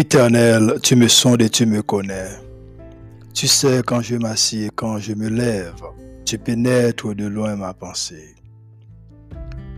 [0.00, 2.30] Éternel, tu me sondes et tu me connais.
[3.34, 5.82] Tu sais quand je m'assieds et quand je me lève.
[6.24, 8.34] Tu pénètres de loin ma pensée.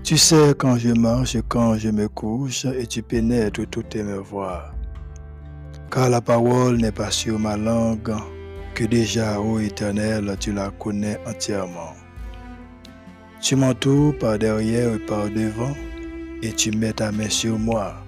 [0.05, 4.19] Tu sais quand je marche et quand je me couche et tu pénètres toutes mes
[4.19, 4.71] voies.
[5.91, 8.15] Car la parole n'est pas sur ma langue,
[8.77, 11.95] que déjà, ô Éternel, tu la connais entièrement.
[13.41, 15.75] Tu m'entoures par derrière et par devant,
[16.45, 18.02] et tu mets ta main sur moi.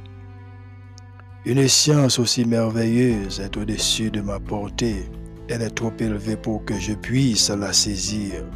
[1.46, 5.04] Une science aussi merveilleuse est au-dessus de ma portée.
[5.48, 8.46] Elle est trop élevée pour que je puisse la saisir.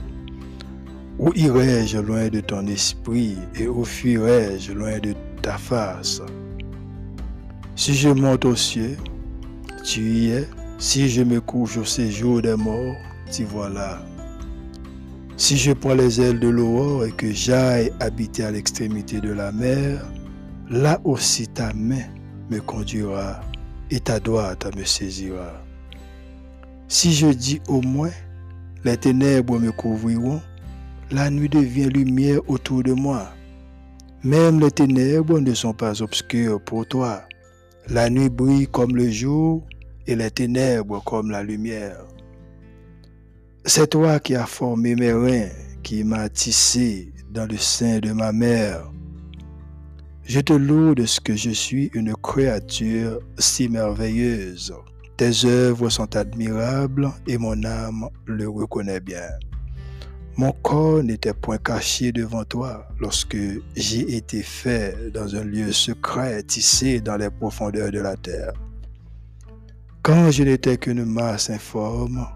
[1.18, 6.22] Où irai-je loin de ton esprit et où fuirai-je loin de ta face?
[7.76, 8.96] Si je monte aux cieux,
[9.84, 10.48] tu y es.
[10.78, 12.96] Si je me couche au séjour des morts,
[13.30, 14.02] tu vois là.
[15.36, 19.52] Si je prends les ailes de l'aurore et que j'aille habiter à l'extrémité de la
[19.52, 20.02] mer,
[20.70, 22.04] là aussi ta main
[22.50, 23.40] me conduira
[23.90, 25.52] et ta droite me saisira.
[26.88, 28.12] Si je dis au moins,
[28.84, 30.40] les ténèbres me couvriront,
[31.10, 33.28] la nuit devient lumière autour de moi.
[34.24, 37.22] Même les ténèbres ne sont pas obscures pour toi.
[37.88, 39.66] La nuit brille comme le jour
[40.06, 42.04] et les ténèbres comme la lumière.
[43.64, 45.48] C'est toi qui as formé mes reins,
[45.82, 48.90] qui m'as tissé dans le sein de ma mère.
[50.28, 54.74] Je te loue de ce que je suis une créature si merveilleuse.
[55.16, 59.26] Tes œuvres sont admirables et mon âme le reconnaît bien.
[60.36, 63.38] Mon corps n'était point caché devant toi lorsque
[63.74, 68.52] j'ai été fait dans un lieu secret tissé dans les profondeurs de la terre.
[70.02, 72.26] Quand je n'étais qu'une masse informe,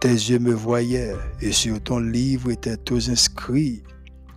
[0.00, 3.84] tes yeux me voyaient et sur ton livre étaient tous inscrits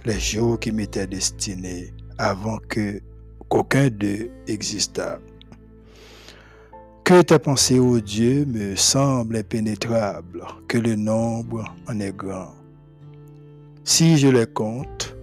[0.06, 3.02] les jours qui m'étaient destinés avant que
[3.48, 5.20] qu'aucun d'eux existât.
[7.04, 12.54] Que tes pensées, ô Dieu, me semblent impénétrables, que le nombre en est grand.
[13.84, 15.18] Si je les compte,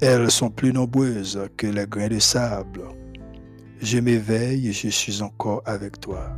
[0.00, 2.82] elles sont plus nombreuses que les grains de sable.
[3.80, 6.36] Je m'éveille et je suis encore avec toi.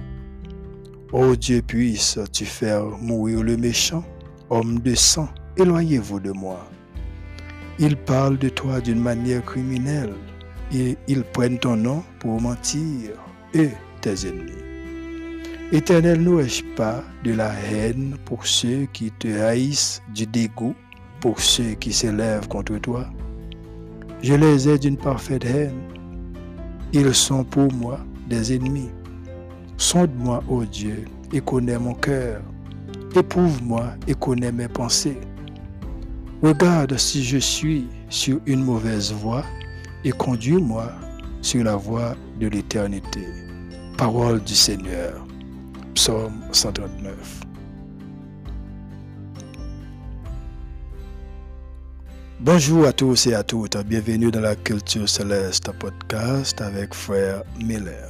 [1.12, 4.04] Ô Dieu, puisses-tu faire mourir le méchant,
[4.48, 5.28] homme de sang,
[5.58, 6.69] éloignez-vous de moi.
[7.80, 10.12] Il parle de toi d'une manière criminelle
[10.72, 13.10] ils, prennent ton nom pour mentir,
[13.56, 13.70] eux,
[14.00, 14.52] tes ennemis.
[15.72, 20.74] Éternel, n'aurais-je pas de la haine pour ceux qui te haïssent, du dégoût
[21.20, 23.06] pour ceux qui s'élèvent contre toi?
[24.22, 25.80] Je les ai d'une parfaite haine.
[26.92, 28.90] Ils sont pour moi des ennemis.
[29.76, 32.42] Sonde-moi, ô Dieu, et connais mon cœur.
[33.16, 35.18] Éprouve-moi et connais mes pensées.
[36.42, 39.44] Regarde si je suis sur une mauvaise voie
[40.04, 40.90] et conduis-moi
[41.42, 43.26] sur la voie de l'éternité.
[43.98, 45.26] Parole du Seigneur.
[45.94, 47.42] Psaume 139.
[52.40, 53.76] Bonjour à tous et à toutes.
[53.84, 58.09] Bienvenue dans la Culture Céleste podcast avec Frère Miller.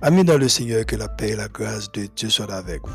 [0.00, 2.94] Amis dans le Seigneur, que la paix et la grâce de Dieu soient avec vous.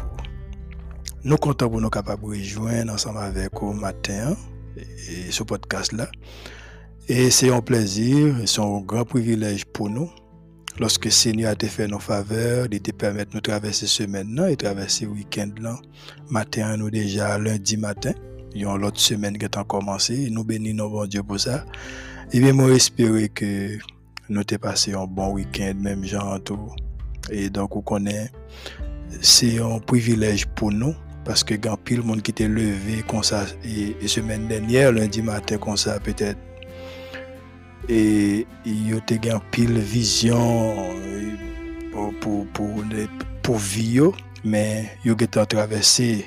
[1.26, 4.38] Nous comptons pour nous capables de rejoindre ensemble avec vous matin
[4.78, 6.08] et ce podcast-là.
[7.10, 10.10] Et c'est un plaisir, c'est un grand privilège pour nous
[10.80, 14.56] lorsque le Seigneur a fait nos faveurs, de te permettre de traverser ce semaine et
[14.56, 15.78] traverser le week-end là.
[16.30, 18.14] Matin, nous déjà lundi matin.
[18.56, 20.30] Il y a l'autre semaine qui est commencé.
[20.32, 21.66] Nous bénissons bon Dieu pour ça.
[22.32, 23.78] Et bien, moi, espérer que
[24.30, 26.70] nous avons passé un bon week-end, même genre tout.
[27.32, 28.32] Et donc, vous connaissez,
[29.22, 33.46] c'est un privilège pour nous parce que quand pile monde qui était levé comme ça
[33.64, 36.40] et, semaine dernière lundi matin comme ça peut-être.
[37.90, 40.76] Et il y a pile vision
[41.92, 42.84] pour pour pour
[43.42, 46.26] pour vivre mais il y a traversé.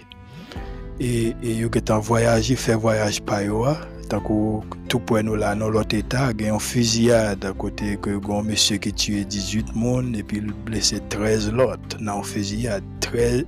[0.99, 3.76] Et il y a voyagé faire voyage par là
[4.08, 7.99] Que tout point nous là dans l'autre état, il y a une fusillade à côté
[8.00, 12.85] que un monsieur qui tué 18 personnes et puis blessé 13 l'autre dans une fusillade.
[13.00, 13.44] 13,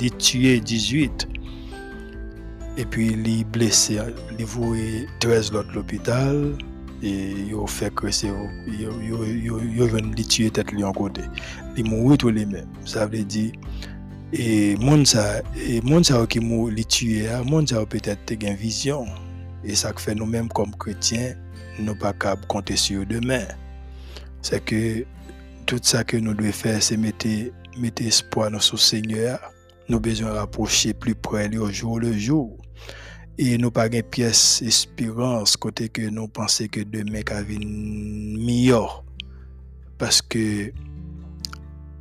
[0.00, 1.28] il tué 18.
[2.78, 3.98] et puis il blessé,
[4.38, 6.54] il voué 13 l'autre l'hôpital
[7.02, 8.30] et il fait que c'est
[8.66, 11.22] il a tuer tête lui en côté.
[11.76, 12.68] Il mourit tous les mêmes.
[12.84, 13.52] Ça veut dire
[14.32, 19.06] et monde ça et monde qui mou li tuer, monde ça peut-être une vision
[19.64, 21.34] et ça fait nous-mêmes comme chrétiens
[21.78, 23.46] nous pas capable compter sur demain.
[24.42, 25.04] C'est que
[25.66, 27.26] tout ça que nous devons faire c'est mettre
[28.00, 29.38] espoir dans ce Seigneur.
[29.88, 32.56] Nous besoin rapprocher plus près au jour le jour.
[33.38, 39.04] Et nous pas une pièce espérance côté que nous pensons que demain va meilleur.
[39.96, 40.72] Parce que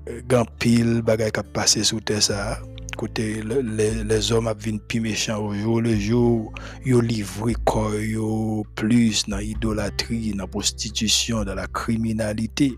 [0.09, 2.61] euh, grand pile bagay qui passé sous terre
[2.97, 6.51] côté les, les hommes viennent plus méchants au jour le jour.
[6.83, 12.75] Yo livré corps yo plus dans idolâtrie dans prostitution dans la criminalité.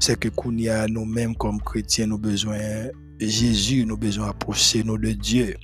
[0.00, 2.58] C'est que kounya nous-mêmes comme chrétiens nous besoin
[3.20, 5.56] Jésus nous besoin approcher nous de Dieu.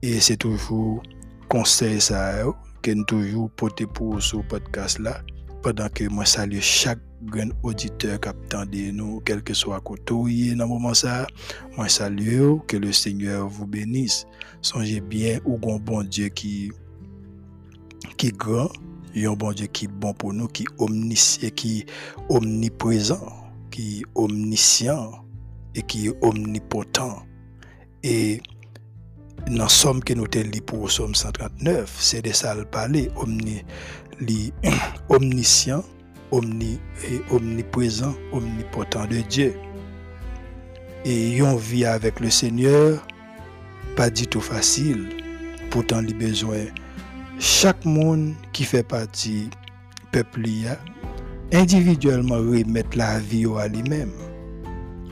[0.00, 1.02] Et c'est toujours
[1.48, 2.42] conseil ça
[2.80, 5.20] que nous toujours porter pour ce podcast là
[5.62, 10.12] pendant que moi salue chaque grand auditeur qui attendait nous, quel que soit côté
[10.54, 11.26] dans le moment ça,
[11.76, 14.26] moi salue que le Seigneur vous bénisse.
[14.60, 16.70] Songez bien au bon bon Dieu qui
[18.22, 18.70] est grand,
[19.16, 20.64] un bon Dieu qui est bon pour nous, qui
[21.56, 21.86] qui
[22.28, 23.20] omniprésent,
[23.70, 25.24] qui est omniscient
[25.74, 27.22] et qui est omnipotent.
[28.02, 28.42] Et
[29.50, 33.10] dans somme que nous avons lu pour Somme 139, c'est de ça le parler,
[34.20, 34.52] omni,
[35.08, 35.84] omniscient,
[36.30, 36.78] omni,
[37.30, 39.54] omniprésent, omnipotent de Dieu.
[41.04, 43.04] Et yon vie avec le Seigneur,
[43.96, 45.08] pas du tout facile.
[45.70, 46.66] Pourtant, il besoin
[47.38, 49.50] chaque monde qui fait partie
[50.12, 50.46] peuple
[51.52, 54.12] individuellement remettre la vie à lui-même.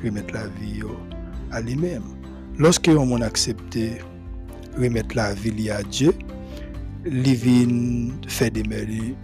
[0.05, 0.82] Remettre la vie
[1.50, 2.05] à lui-même.
[2.56, 3.99] Lorsque on accepté
[4.79, 6.12] remettre la vie à Dieu,
[7.05, 9.14] li vin fè demè li,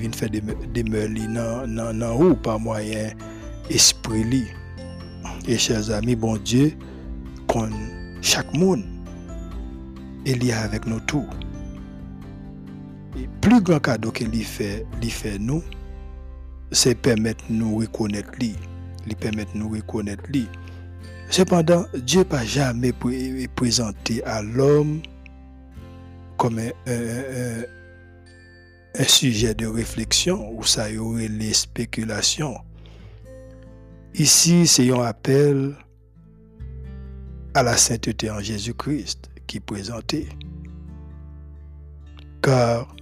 [0.00, 3.14] vin fè demè li nan, nan, nan ou pa moyen
[3.70, 4.44] esprit li.
[5.46, 6.72] Et chers amis, bon Dieu,
[7.48, 7.70] kon
[8.22, 8.82] chak moun,
[10.24, 11.26] il y a avec nous tout.
[13.16, 15.62] Et plus grand cadeau que li fait, li fait nous,
[16.72, 18.54] c'est permettre nous reconnaître lui,
[19.06, 20.46] lui permettre nous reconnaître lui.
[21.30, 22.92] Cependant, Dieu n'a jamais
[23.54, 25.00] présenté à l'homme
[26.36, 27.62] comme un,
[29.06, 32.56] sujet de réflexion où ça y aurait les spéculations.
[34.14, 35.74] Ici, c'est un appel
[37.54, 40.28] à la sainteté en Jésus-Christ qui est présenté.
[42.42, 42.94] Car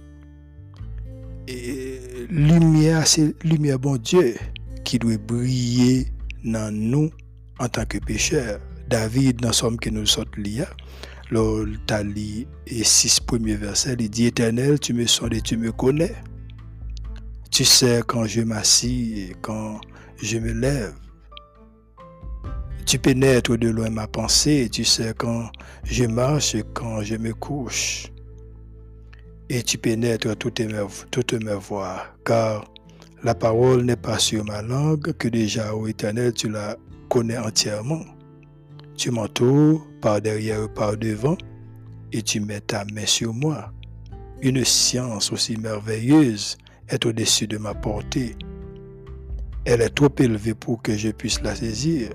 [2.29, 4.35] lumière, c'est lumière bon Dieu
[4.83, 6.07] qui doit briller
[6.43, 7.11] dans nous
[7.59, 8.59] en tant que pécheurs.
[8.89, 10.65] David, dans somme que nous sommes liés,
[11.33, 15.71] le tali et six premiers versets, il dit Éternel, tu me sondes et tu me
[15.71, 16.15] connais.
[17.49, 19.81] Tu sais quand je m'assis et quand
[20.21, 20.93] je me lève.
[22.85, 25.49] Tu pénètres de loin ma pensée, tu sais quand
[25.83, 28.11] je marche et quand je me couche.
[29.49, 32.65] Et tu pénètres toutes mes, toutes mes voies, car
[33.23, 36.77] la parole n'est pas sur ma langue, que déjà, ô Éternel, tu la
[37.09, 38.03] connais entièrement.
[38.95, 41.37] Tu m'entoures par derrière ou par devant
[42.11, 43.71] et tu mets ta main sur moi.
[44.41, 46.57] Une science aussi merveilleuse
[46.89, 48.35] est au-dessus de ma portée.
[49.65, 52.09] Elle est trop élevée pour que je puisse la saisir.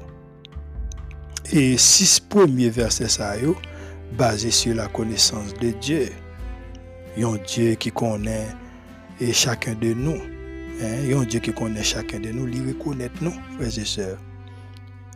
[1.50, 3.35] Et six premiers versets ça
[4.16, 6.08] basés sur la connaissance de Dieu.
[7.16, 8.47] Un Dieu qui connaît
[9.20, 10.20] et chacun de nous.
[10.82, 11.16] Hein?
[11.16, 14.18] Un Dieu qui connaît chacun de nous, lui reconnaît nous, frères et sœurs.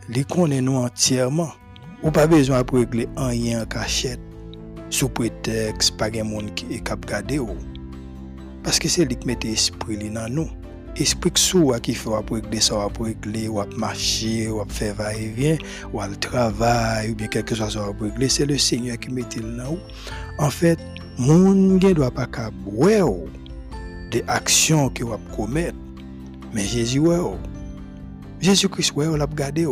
[0.09, 1.51] Lui connaît nous entièrement.
[2.03, 4.19] Ou pas besoin de régler rien en cachette
[4.93, 7.39] sous prétexte pas de monde qui est capable de
[8.63, 10.49] Parce que c'est lui qui met l'esprit dans nous.
[10.95, 15.57] Esprit sous qui fait régler ça, pour régler, ou marcher, ou faire va-et-vient,
[15.91, 19.71] ou le travail, ou bien quelque chose pour régler, c'est le Seigneur qui met dans
[19.71, 19.79] nous.
[20.37, 20.77] En fait,
[21.17, 22.53] mon ne doit pas capable
[24.11, 25.77] des actions qu'il va commettre.
[26.53, 27.01] Mais Jésus,
[28.39, 29.65] Jésus-Christ, ouais, l'a regardé.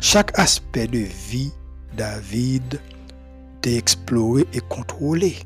[0.00, 1.52] Chaque aspect de vie,
[1.96, 2.80] David
[3.60, 5.36] t'est exploré et contrôlé.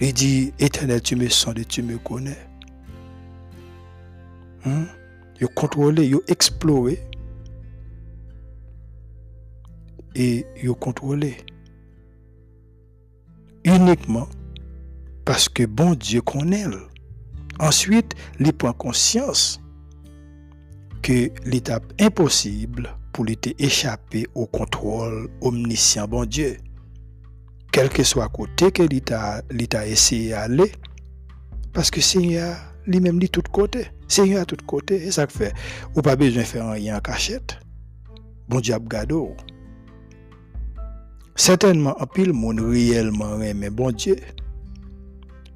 [0.00, 2.38] Il dit, Éternel, tu me sens et tu me connais.
[4.64, 4.84] Hmm?
[5.40, 6.98] Il contrôlé, il exploré.
[10.16, 11.36] Et il contrôlé.
[13.64, 14.28] Uniquement
[15.24, 16.66] parce que bon Dieu connaît.
[17.58, 19.60] Ensuite, il prend conscience
[21.04, 26.56] que l'étape impossible pour l'été échapper au contrôle omniscient bon Dieu.
[27.70, 30.72] Quel que soit côté que l'État essayé d'aller,
[31.74, 32.56] parce que Seigneur
[32.86, 33.88] lui-même dit tout côté.
[34.08, 34.94] Seigneur à tout côté.
[35.06, 35.52] Et ça fait,
[35.94, 37.58] ou pas besoin de faire rien en cachette.
[38.48, 39.36] Bon Dieu gado.
[41.36, 44.16] Certainement, un pile monde réellement aime bon Dieu.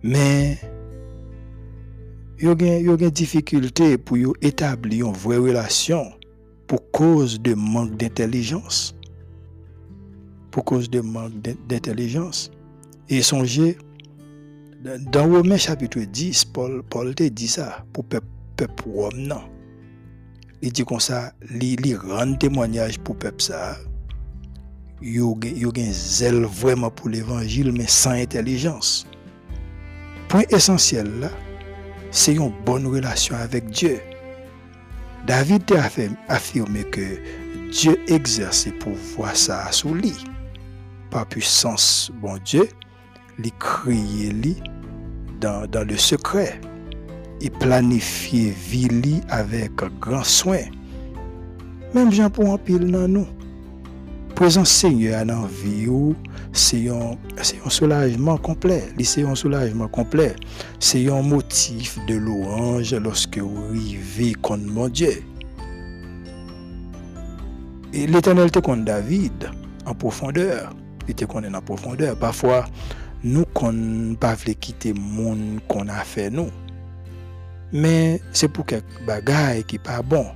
[0.02, 0.58] Mais,
[2.40, 6.12] il y a une difficulté pour établir une vraie relation
[6.66, 8.94] pour cause de manque d'intelligence.
[10.50, 11.32] Pour cause de manque
[11.68, 12.50] d'intelligence.
[13.08, 13.78] Et songez,
[15.12, 18.26] dans Romains chapitre 10, Paul, Paul te dit ça pour peuple
[18.58, 19.40] peuple non?
[20.60, 23.76] Il dit comme ça, il rend témoignage pour peuple ça.
[25.00, 29.06] Il y a un zèle vraiment pour l'évangile, mais sans intelligence.
[30.28, 31.30] Point essentiel là,
[32.10, 34.00] c'est une bonne relation avec Dieu.
[35.26, 35.88] David a
[36.32, 37.18] affirmé que
[37.70, 40.14] Dieu exerce pour voir ça sous lui.
[41.10, 42.68] Par puissance, bon Dieu,
[43.38, 44.56] il lui
[45.40, 46.60] dans, le secret.
[47.40, 50.62] Il planifié vie avec grand soin.
[51.94, 53.26] Même Jean pour un pile dans nous.
[54.38, 55.88] Présent Seigneur dans la vie,
[56.52, 57.16] c'est un,
[57.68, 58.84] soulagement complet.
[59.02, 60.36] C'est un soulagement complet.
[61.24, 65.24] Motif de louange lorsque vous arrivez contre mon Dieu.
[67.92, 69.50] Et l'Éternel te contre David
[69.84, 70.72] en profondeur.
[71.08, 72.16] Il te connaît en profondeur.
[72.16, 72.64] Parfois,
[73.24, 76.50] nous ne pas quitter le monde qu'on a fait nous.
[77.72, 80.26] Mais c'est pour quelques bagailles qui pas bon.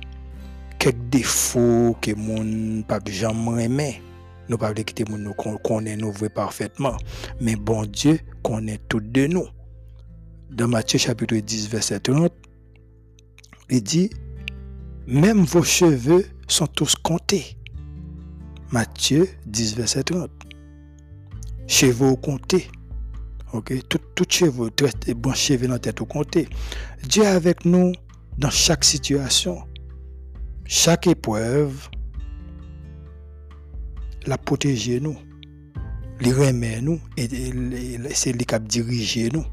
[0.83, 4.01] Quelques défauts que mon pas jamais aimé.
[4.49, 6.97] Nous pas quitter mon nous connaît nous vrai parfaitement.
[7.39, 9.47] Mais bon Dieu connaît tout de nous.
[10.49, 12.33] Dans Matthieu chapitre 10 verset 30,
[13.69, 14.09] il dit
[15.07, 17.55] même vos cheveux sont tous comptés.
[18.73, 20.29] Matthieu 10 verset 30.
[21.65, 22.67] Cheveux comptés.
[23.53, 26.49] Ok, tout, tout cheveux, tout bon cheveux dans tête au compté.
[27.07, 27.93] Dieu avec nous
[28.37, 29.63] dans chaque situation,
[30.75, 31.87] chaque épreuve,
[34.25, 35.15] la protéger nous,
[36.19, 37.29] les remet nous, et
[38.15, 39.45] c'est lui qui diriger nous.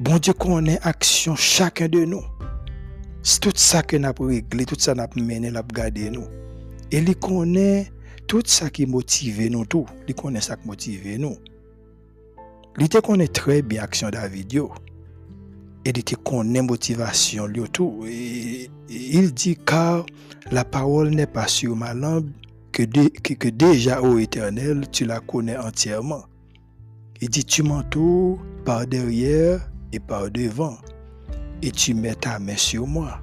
[0.00, 2.24] Bon Dieu connaît action chacun de nous.
[3.22, 6.26] C'est tout ça que nous avons réglé, tout ça nous mené, nous gardé nous.
[6.90, 7.92] Et il connaît
[8.26, 9.84] tout ça qui motive nous tout.
[10.16, 11.36] Connaît ça qui motive nous.
[12.78, 14.72] Il connaît très bien l'action David yo.
[15.86, 18.04] Et il te connaît motivation lui tout.
[18.08, 20.04] il dit car
[20.50, 22.26] la parole n'est pas sur ma langue
[22.72, 22.82] que,
[23.50, 26.24] déjà ô éternel tu la connais entièrement.
[27.20, 29.60] Il dit tu m'entoures par derrière
[29.92, 30.76] et par devant
[31.62, 33.20] et tu mets ta main sur moi.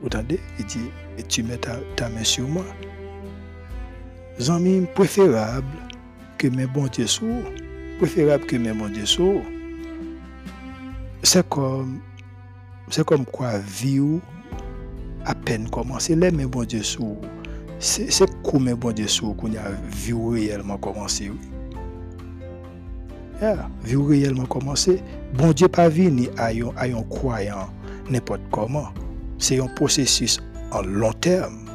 [0.00, 0.40] Vous entendez?
[0.58, 2.64] Il dit et tu mets ta, main sur moi.
[4.40, 5.68] Zami préférable
[6.36, 7.06] que mes bons Dieu
[8.00, 9.06] préférable que même mon Dieu
[11.28, 11.98] C'est comme,
[12.88, 14.20] c'est comme quoi vivre
[15.24, 16.14] à peine commencé.
[16.14, 16.82] Bon Dieu
[17.80, 19.06] c'est, c'est comme bon Dieu
[19.36, 21.32] qu'on a vu réellement commencé.
[23.82, 25.02] Vivre réellement commencé.
[25.34, 27.70] Bon Dieu pas venu à un croyant
[28.08, 28.90] n'importe comment.
[29.38, 30.38] C'est un processus
[30.70, 31.68] en long terme.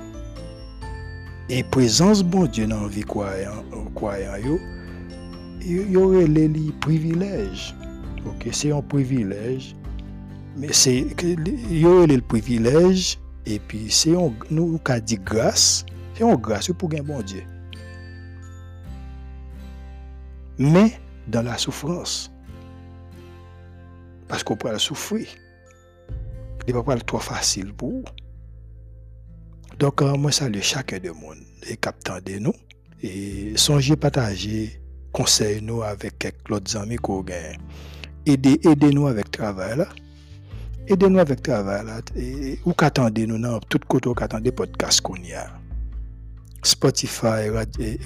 [1.49, 3.65] Et présence bon Dieu dans la vie croyant,
[3.95, 4.31] croyant
[5.59, 7.75] il y aurait les privilèges.
[8.25, 9.75] Ok, c'est un privilège.
[10.57, 16.69] Mais c'est le privilège et puis c'est un nous qui dit grâce, c'est une grâce
[16.77, 17.43] pour un bon Dieu.
[20.57, 22.31] Mais dans la souffrance.
[24.27, 25.27] Parce qu'on peut souffrir.
[26.67, 28.03] Il ne pas trop facile pour vous.
[29.79, 32.53] Donc, euh, moi, salue chacun de monde, les capteurs de nous,
[33.01, 34.79] et songez partager
[35.11, 37.57] conseil nous avec quelques autres amis qu'on gagne.
[38.25, 39.83] Aidez, aidez-nous avec travail.
[40.87, 42.01] Aidez-nous avec travail là.
[42.15, 45.49] Et, ou qu'attendez nous dans tout côté ou qu'attendez podcast qu'on y a.
[46.63, 47.49] Spotify,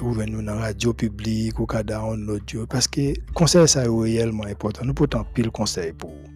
[0.02, 2.66] ouvrez-nous dans radio publique ou download l'audio.
[2.66, 4.86] Parce que conseil ça est réellement important.
[4.86, 6.30] Nous pourtant pile conseil pour vous.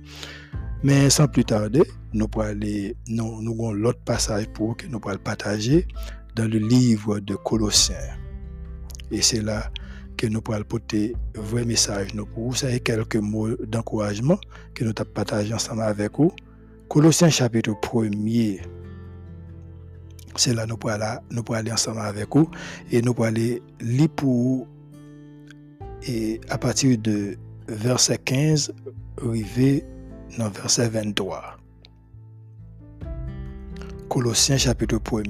[0.83, 1.83] Mais sans plus tarder,
[2.13, 5.87] nous aller, nous, nous avons l'autre passage pour que nous pourrons partager
[6.35, 7.95] dans le livre de Colossiens.
[9.11, 9.71] Et c'est là
[10.19, 12.53] que nous pourrons porter vrai message nous pour vous.
[12.53, 14.37] C'est quelques mots d'encouragement
[14.73, 16.33] que nous avons partagé ensemble avec vous.
[16.89, 18.59] Colossiens chapitre 1er.
[20.35, 22.51] C'est là nous pourrons aller, nous pourrons aller ensemble avec vous
[22.91, 24.67] et nous pourrons aller lire pour
[26.05, 27.37] et à partir de
[27.69, 28.73] verset 15
[29.25, 29.85] arriver
[30.37, 31.55] dans verset 23.
[34.09, 35.23] Colossiens chapitre 1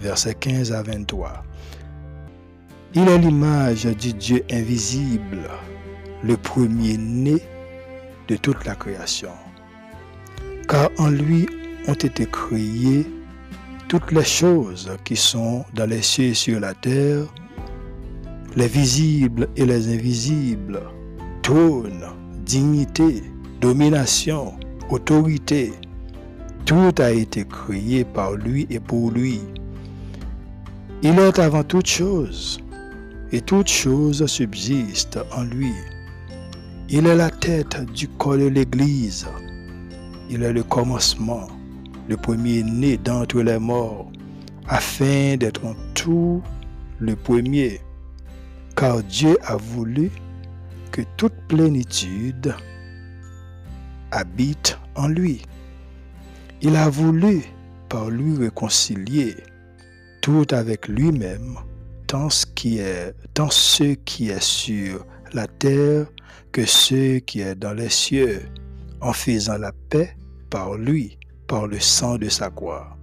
[0.00, 1.49] verset 15 à 23.
[2.92, 5.48] Il est l'image du Dieu invisible,
[6.24, 7.40] le premier-né
[8.26, 9.30] de toute la création.
[10.68, 11.46] Car en lui
[11.86, 13.06] ont été créées
[13.86, 17.32] toutes les choses qui sont dans les cieux et sur la terre,
[18.56, 20.82] les visibles et les invisibles,
[21.42, 22.06] trône,
[22.44, 23.22] dignité,
[23.60, 24.54] domination,
[24.90, 25.72] autorité.
[26.64, 29.40] Tout a été créé par lui et pour lui.
[31.02, 32.60] Il est avant toute chose,
[33.32, 35.72] et toute chose subsiste en lui.
[36.88, 39.26] Il est la tête du corps de l'Église.
[40.28, 41.46] Il est le commencement,
[42.08, 44.10] le premier-né d'entre les morts,
[44.68, 46.42] afin d'être en tout
[46.98, 47.80] le premier.
[48.76, 50.10] Car Dieu a voulu
[50.90, 52.54] que toute plénitude
[54.10, 55.42] habite en lui.
[56.62, 57.42] Il a voulu
[57.88, 59.36] par lui réconcilier
[60.20, 61.56] tout avec lui-même,
[62.10, 66.06] tant ce qui est, sur la terre
[66.50, 68.42] que ce qui est dans les cieux,
[69.00, 70.16] en faisant la paix
[70.50, 72.96] par lui, par le sang de sa croix.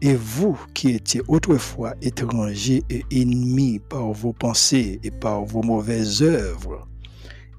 [0.00, 6.22] Et vous qui étiez autrefois étrangers et ennemis par vos pensées et par vos mauvaises
[6.22, 6.86] œuvres,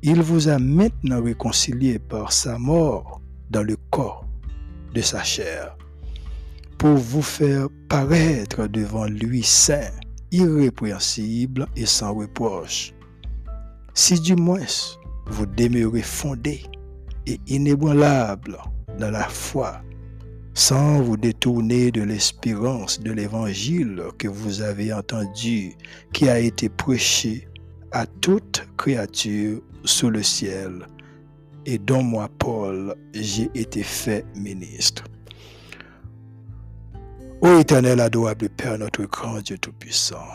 [0.03, 3.19] il vous a maintenant réconciliés par sa mort
[3.49, 4.25] dans le corps
[4.93, 5.75] de sa chair,
[6.77, 9.91] pour vous faire paraître devant lui saint,
[10.31, 12.93] irrépréhensible et sans reproche.
[13.93, 14.65] Si du moins
[15.27, 16.63] vous demeurez fondé
[17.25, 18.57] et inébranlable
[18.97, 19.81] dans la foi,
[20.53, 25.73] sans vous détourner de l'espérance de l'évangile que vous avez entendu,
[26.13, 27.47] qui a été prêché
[27.91, 30.85] à toute créature sous le ciel,
[31.65, 35.03] et dont moi, Paul, j'ai été fait ministre.
[37.41, 40.25] Ô éternel, adorable Père, notre grand Dieu Tout-Puissant,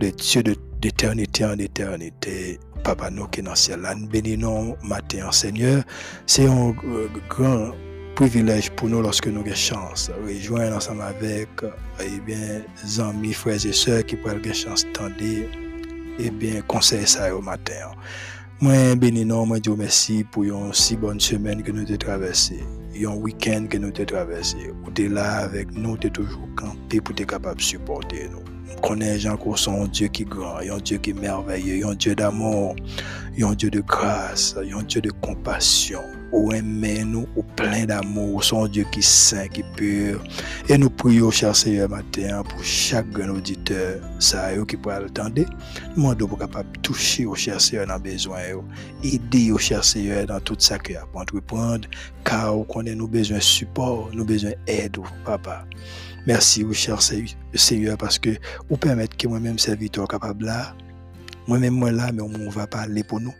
[0.00, 0.42] le Dieu
[0.80, 5.82] d'éternité en éternité, Papa nous qui est dans le ciel, nous bénissons matin, Seigneur,
[6.24, 6.74] c'est un
[7.28, 7.72] grand
[8.14, 11.50] privilège pour nous lorsque nous avons chance de rejoindre ensemble avec
[12.02, 12.62] eh bien,
[13.00, 15.16] amis, frères et sœurs qui peuvent avoir chance d'entendre
[16.18, 17.92] et bien, conseiller ça au matin.
[18.62, 22.64] Moi, béni non, moi, Dieu merci pour une si bonne semaine que nous avons traversée,
[23.06, 24.56] un week-end que nous avons traversé.
[24.82, 28.42] Vous êtes là avec nous, vous êtes toujours campé pour être capable de supporter nous.
[28.76, 31.86] On connaît gens qui sont un Dieu qui est grand, un Dieu qui est merveilleux,
[31.86, 32.76] un Dieu d'amour,
[33.42, 38.66] un Dieu de grâce, un Dieu de compassion ou aimer nous, ou plein d'amour, son
[38.66, 40.22] Dieu qui est saint, qui est pur.
[40.68, 45.42] Et nous prions, cher Seigneur, matin, pour chaque auditeur, ça qui peut attendre.
[45.96, 48.40] Nous demandons pour capable toucher au cher Seigneur dans besoin,
[49.02, 51.88] aider au cher Seigneur dans tout ça qu'il a pour entreprendre,
[52.24, 55.64] car on connaît nos besoins de support, nos besoins d'aide, papa.
[56.26, 58.30] Merci, au cher Seigneur, parce que
[58.68, 60.74] vous permettez que moi-même, serviteur, capable là,
[61.48, 63.34] moi-même, moi là, mais on va parler pour nous.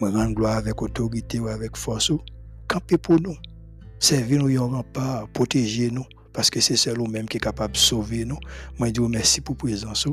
[0.00, 2.12] Moi, rendre gloire avec autorité ou avec force.
[2.68, 3.36] Camper pour nous.
[3.98, 6.04] Servir nous, un rempart, protéger nous.
[6.32, 8.38] Parce que c'est seul nous-même qui est capable de sauver nous.
[8.78, 10.06] Moi, je dis merci pour la présence.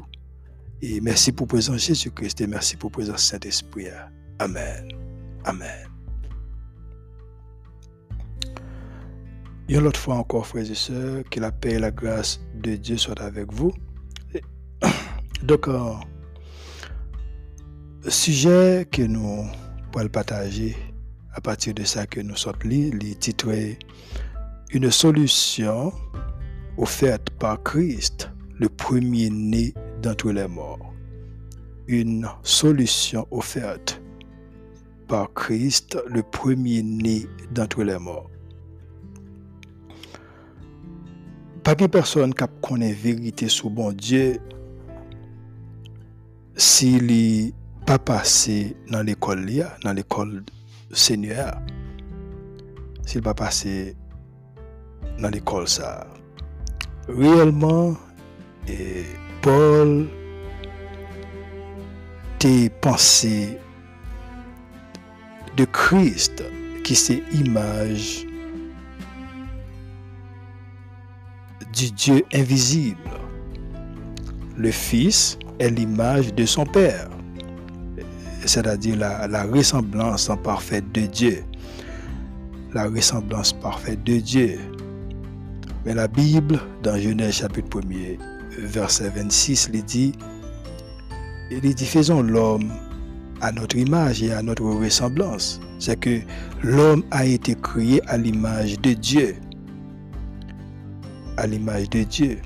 [0.82, 2.42] Et merci pour la présence Jésus-Christ.
[2.42, 3.88] Et merci pour la présence Saint-Esprit.
[4.40, 4.88] Amen.
[5.44, 5.88] Amen.
[9.68, 12.98] Une autre fois encore, frères et sœurs, que la paix et la grâce de Dieu
[12.98, 13.74] soient avec vous.
[15.44, 16.00] Donc, le
[18.10, 19.46] sujet que nous
[20.04, 20.76] le partager
[21.34, 23.78] à partir de ça que nous sommes lits, les titré
[24.72, 25.92] Une solution
[26.78, 30.94] offerte par Christ, le premier-né d'entre les morts.
[31.88, 34.02] Une solution offerte
[35.08, 38.30] par Christ, le premier-né d'entre les morts.
[41.64, 44.38] Pas de personne qui connaît vérité sur bon Dieu
[46.56, 47.54] s'il
[47.86, 49.46] pas passé dans l'école
[49.84, 50.44] dans l'école
[50.92, 51.62] Seigneur,
[53.06, 53.96] s'il pas passé
[55.22, 56.08] dans l'école ça,
[57.08, 57.96] réellement,
[59.44, 60.08] Paul
[62.40, 63.60] t'es pensé
[65.56, 66.44] de Christ
[66.84, 68.26] qui c'est image
[71.72, 72.98] du Dieu invisible.
[74.58, 77.10] Le Fils est l'image de son Père
[78.46, 81.44] c'est-à-dire la, ressemblance parfaite de Dieu.
[82.74, 84.60] La ressemblance parfaite de Dieu.
[85.86, 88.18] Mais la Bible, dans Genèse chapitre 1er,
[88.60, 90.12] verset 26, il dit,
[91.52, 92.72] il dit, faisons l'homme
[93.42, 95.60] à notre image et à notre ressemblance.
[95.80, 96.20] C'est que
[96.64, 99.36] l'homme a été créé à l'image de Dieu.
[101.38, 102.40] à l'image de Dieu,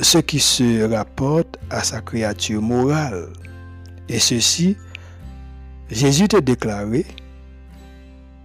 [0.00, 3.32] ce qui se rapporte à sa créature morale.
[4.08, 4.76] Et ceci,
[5.90, 7.06] Jésus te déclaré,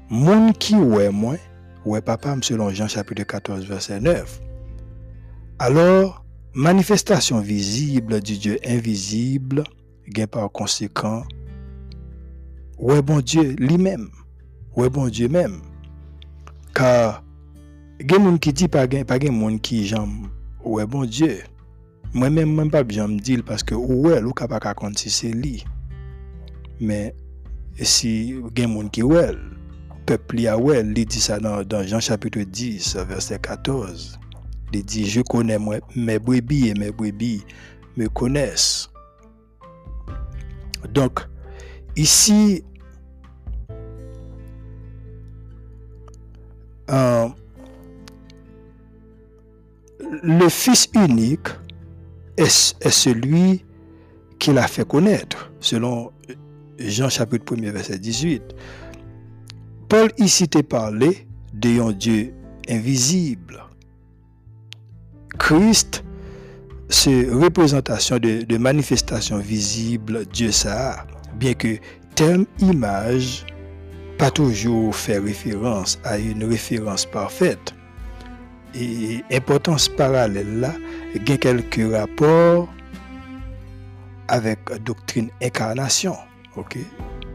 [0.09, 1.35] Moun qui ouais moi,
[1.83, 4.41] ouais papa, selon Jean chapitre 14, verset 9.
[5.59, 9.65] Alors, manifestation visible du Dieu invisible,
[10.07, 11.23] gain par conséquent,
[12.79, 14.09] ouais bon Dieu lui-même,
[14.77, 15.59] ouais bon Dieu même.
[16.73, 17.21] Car,
[17.99, 20.29] gen moun qui dit pas gen, pas gen moun qui j'aime,
[20.63, 21.39] ouais bon Dieu.
[22.13, 25.65] Moi-même, même pas bien me dire parce que ouais, ou pas raconter si c'est lui.
[26.79, 27.13] Mais
[27.79, 29.31] si gen moun ouais,
[30.05, 34.19] peuple y a ouais, il dit ça dans, dans Jean chapitre 10, verset 14.
[34.73, 37.43] Il dit, je connais moi, mes brebis et mes brebis
[37.95, 38.89] me connaissent.
[40.93, 41.21] Donc,
[41.95, 42.63] ici,
[46.89, 47.27] euh,
[49.99, 51.47] le Fils unique
[52.37, 53.65] est, celui
[54.39, 56.11] qu'il a fait connaître, selon
[56.79, 58.41] Jean chapitre 1 verset 18.
[59.89, 62.33] Paul ici te parlé d'un Dieu
[62.69, 63.63] invisible
[65.37, 66.03] Christ,
[66.89, 71.77] c'est représentation de, manifestation visible Dieu ça, bien que
[72.15, 73.45] terme image
[74.17, 77.75] pas toujours fait référence à une référence parfaite.
[78.75, 80.73] Et importance parallèle là,
[81.15, 82.67] il y a quelques rapports
[84.27, 86.15] avec doctrine incarnation.
[86.55, 86.77] OK?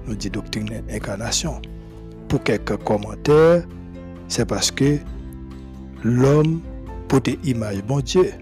[0.07, 1.61] Nous dit doctrine incarnation.
[2.29, 3.65] Pour quelques commentaires,
[4.29, 4.99] c'est parce que
[6.03, 6.61] l'homme
[7.09, 8.33] pour tes images, bon Dieu.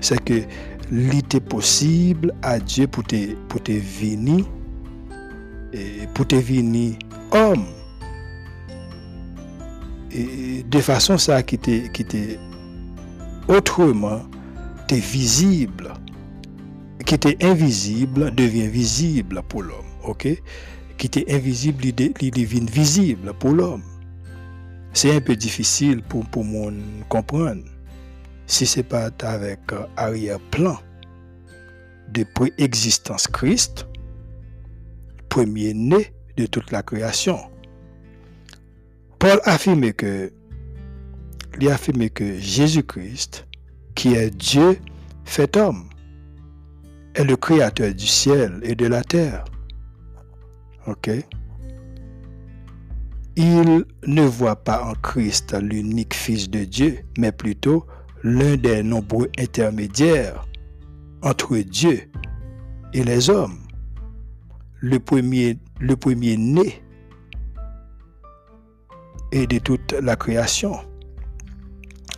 [0.00, 0.42] C'est que
[0.90, 4.44] l'idée possible à Dieu pour te, pour te venir,
[5.72, 6.94] et pour te venir
[7.32, 7.66] homme.
[10.14, 12.38] De façon ça qui était,
[13.48, 14.22] autrement,
[14.90, 15.92] visible.
[17.04, 19.84] Qui était invisible devient visible pour l'homme.
[20.04, 20.28] OK?
[20.96, 21.94] Qui était invisible, il
[22.30, 23.82] devient visible pour l'homme
[24.94, 26.72] c'est un peu difficile pour, pour moi
[27.08, 27.64] comprendre
[28.46, 30.78] si ce n'est pas avec euh, arrière-plan
[32.10, 33.86] de préexistence Christ,
[35.28, 37.38] premier-né de toute la création.
[39.24, 40.30] Paul affirme que,
[41.58, 43.46] il affirme que Jésus-Christ,
[43.94, 44.76] qui est Dieu
[45.24, 45.88] fait homme,
[47.14, 49.46] est le créateur du ciel et de la terre.
[50.86, 51.08] OK?
[53.36, 57.86] il ne voit pas en Christ l'unique Fils de Dieu, mais plutôt
[58.22, 60.46] l'un des nombreux intermédiaires
[61.22, 62.10] entre Dieu
[62.92, 63.56] et les hommes,
[64.80, 66.83] le premier, le premier né
[69.34, 70.76] et de toute la création.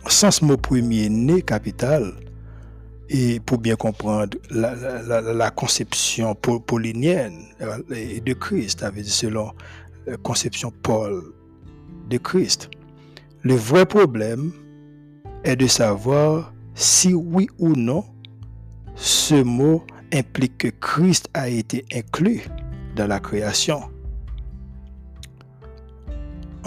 [0.07, 2.13] Sans ce mot premier né capital,
[3.09, 9.51] et pour bien comprendre la, conception paulinienne de Christ, selon
[10.23, 11.23] conception Paul
[12.09, 12.69] de Christ.
[13.41, 14.51] Le vrai problème
[15.43, 18.03] est de savoir si oui ou non
[18.95, 22.43] ce mot implique que Christ a été inclus
[22.95, 23.81] dans la création.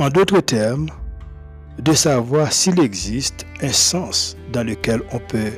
[0.01, 0.89] En d'autres termes,
[1.79, 5.53] de savoir s'il existe un sens dans lequel on peut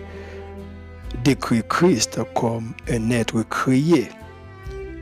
[1.22, 4.08] décrire Christ comme un être créé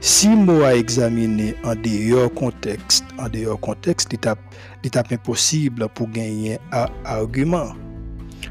[0.02, 6.88] si mot à examiner en dehors contexte, en dehors contexte, l'étape impossible pour gagner un
[7.06, 7.72] argument.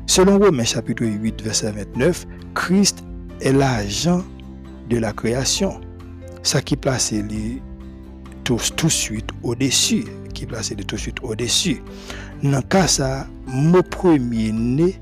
[0.07, 2.25] Selon Romains chapitre 8, verset 29,
[2.55, 3.03] Christ
[3.41, 4.23] est l'agent
[4.89, 5.81] de la création.
[6.41, 7.61] Ça qui place les
[8.43, 10.05] tout, tout de suite au-dessus.
[10.39, 11.83] Qui place les tout de suite au-dessus.
[12.41, 14.97] Dans le cas ça, mot premier né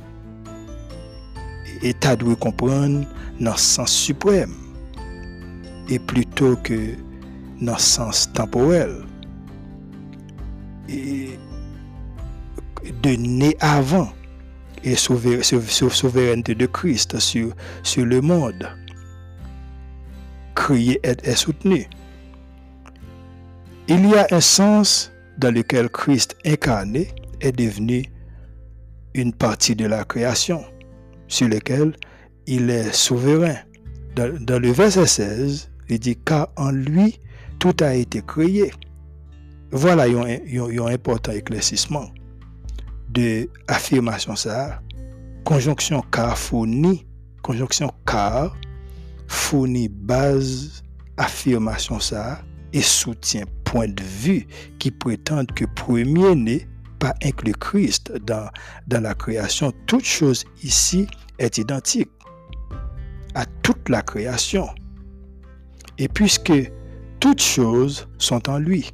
[1.84, 3.06] est à comprendre
[3.40, 4.56] dans le sens suprême
[5.90, 6.96] et plutôt que
[7.62, 9.06] dans le sens temporel.
[10.90, 11.38] Et
[13.04, 14.10] de né avant
[14.84, 18.68] et souveraineté de Christ sur, sur le monde.
[20.56, 21.88] Crier est, soutenu.
[23.88, 27.08] Il y a un sens dans lequel Christ incarné
[27.42, 28.06] est devenu
[29.14, 30.64] une partie de la création,
[31.28, 31.96] sur lequel
[32.46, 33.56] il est souverain.
[34.16, 37.20] Dans, le verset 16, il dit car en lui
[37.60, 38.72] tout a été créé.
[39.72, 42.10] Voilà un important éclaircissement
[43.10, 44.82] de affirmation ça.
[45.44, 47.06] Conjonction car fourni,
[47.42, 48.56] conjonction car
[49.28, 50.84] fournit base
[51.18, 52.42] affirmation ça
[52.74, 54.48] et soutient point de vue
[54.80, 56.68] qui prétendent que premier-né
[57.00, 58.50] pas inclut Christ dans,
[58.88, 61.06] dans la création, toute chose ici
[61.38, 62.10] est identique
[63.36, 64.68] à toute la création.
[65.98, 66.54] Et puisque
[67.20, 68.90] toutes choses sont en lui,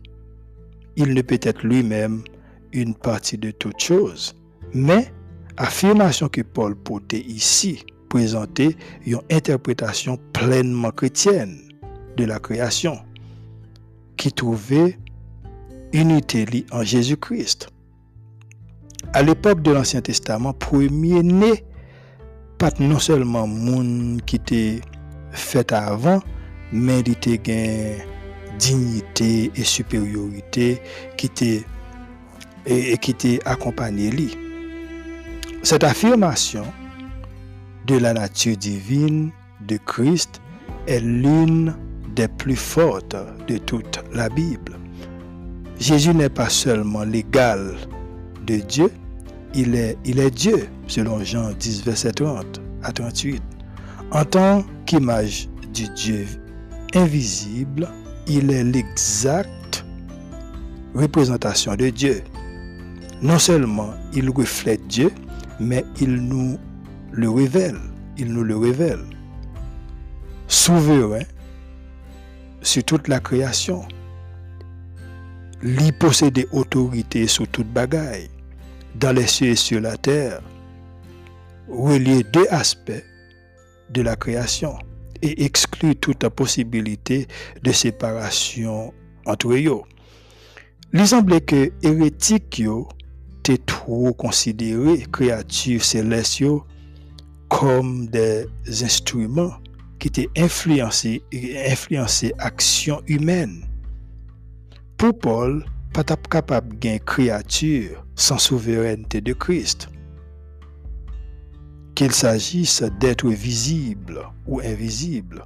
[0.96, 2.24] il ne peut être lui-même
[2.72, 4.36] une partie de toutes choses.
[4.74, 5.14] Mais,
[5.58, 11.60] affirmation que Paul portait ici, présentait une interprétation pleinement chrétienne
[12.18, 12.98] de la création,
[14.24, 14.98] qui trouvait
[15.92, 17.68] unité en Jésus-Christ.
[19.12, 21.66] À l'époque de l'Ancien Testament, premier-né,
[22.58, 24.80] pas non seulement monde qui était
[25.32, 26.22] fait avant,
[26.72, 28.08] mais il était
[28.60, 30.82] dignité et supériorité
[31.18, 31.66] qui était
[32.66, 34.38] et, qui était accompagné lui.
[35.64, 36.64] Cette affirmation
[37.88, 39.32] de la nature divine
[39.68, 40.40] de Christ
[40.88, 41.76] est l'une
[42.16, 43.16] des plus fortes
[43.48, 44.74] de toute la Bible.
[45.80, 47.76] Jésus n'est pas seulement l'égal
[48.46, 48.92] de Dieu,
[49.56, 53.42] il est, Dieu, selon Jean 10, verset 30 à 38.
[54.12, 56.26] En tant qu'image du Dieu
[56.96, 57.90] invisible,
[58.28, 59.86] il est l'exacte
[60.96, 62.24] représentation de Dieu.
[63.22, 65.12] Non seulement il reflète Dieu,
[65.60, 66.58] mais il nous
[67.12, 67.78] le révèle.
[68.18, 69.04] Il nous le révèle.
[70.48, 71.24] Souverain
[72.64, 73.86] sur toute la création.
[75.62, 78.30] Lui posséder autorité sur toute bagaille,
[78.96, 80.42] dans les cieux et sur la terre.
[81.70, 83.04] Relier deux aspects
[83.90, 84.78] de la création
[85.22, 87.28] et exclut toute possibilité
[87.64, 88.94] de séparation
[89.26, 89.82] entre eux.
[90.94, 92.62] Il semblait que hérétique
[93.40, 96.44] étaient trop considéré créatures célestes
[97.50, 98.46] comme des
[98.84, 99.54] instruments
[100.04, 101.24] qui étaient influencés
[101.66, 103.64] influencés action humaine.
[104.98, 105.64] Pour Paul,
[105.94, 109.88] pas capable de créature sans souveraineté de Christ
[111.96, 115.46] qu'il s'agisse d'êtres visibles ou invisibles.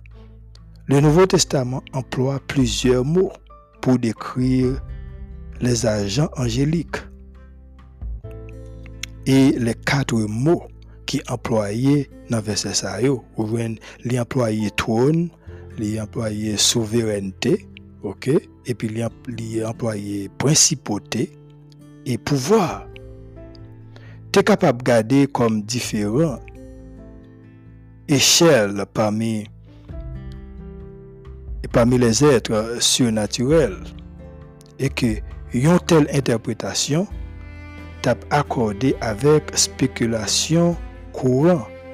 [0.87, 3.33] Le Nouveau Testament emploie plusieurs mots
[3.79, 4.81] pour décrire
[5.61, 7.03] les agents angéliques.
[9.27, 10.65] Et les quatre mots
[11.05, 15.29] qui employés dans verset ça, les employés trône,
[15.77, 17.67] les employés souveraineté,
[18.03, 18.29] ok,
[18.65, 21.31] et puis les employés principauté
[22.05, 22.87] et pouvoir.
[24.31, 26.39] Tu es capable de garder comme différents
[28.07, 29.45] échelles parmi,
[31.97, 33.83] les êtres surnaturels
[34.79, 35.17] et que
[35.53, 37.07] une telle interprétation
[38.01, 40.75] t'a accordé avec spéculation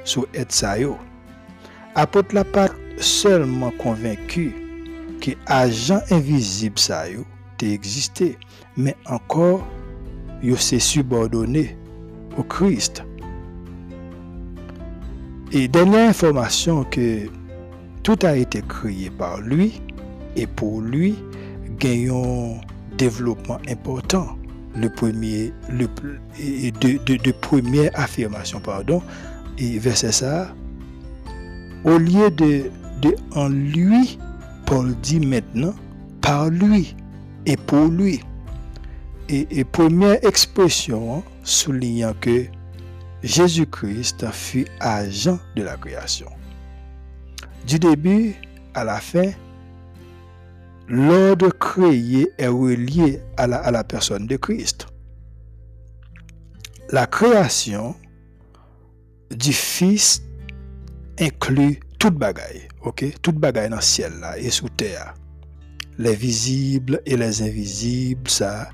[0.03, 0.97] courant sur Etsayo.
[1.95, 4.53] Apôtre la pas seulement convaincu
[5.21, 7.05] que agent invisible ça
[7.61, 8.37] existé,
[8.75, 9.65] mais encore
[10.41, 11.77] il s'est subordonné
[12.37, 13.03] au Christ.
[15.53, 17.29] Et dernière information que
[18.03, 19.81] tout a été créé par lui
[20.35, 21.15] et pour lui
[21.79, 22.59] gagnons
[22.97, 24.37] développement important.
[24.75, 25.87] Le premier, le,
[26.37, 29.01] de première affirmation, pardon,
[29.57, 30.53] et verset ça,
[31.83, 34.17] au lieu de, de en lui,
[34.65, 35.73] Paul dit maintenant,
[36.21, 36.95] par lui
[37.45, 38.21] et pour lui.
[39.29, 42.45] Et, première expression hein, soulignant que
[43.23, 46.29] Jésus-Christ fut agent de la création.
[47.65, 48.35] Du début
[48.73, 49.31] à la fin,
[50.87, 54.87] l'ordre créé est relié à la, à la personne de Christ.
[56.91, 57.95] La création
[59.33, 60.23] du Fils
[61.19, 63.05] inclut toute bagaille, ok?
[63.21, 65.13] Toute bagaille dans le ciel là et sous terre
[65.97, 68.69] les visibles et les invisibles, ça,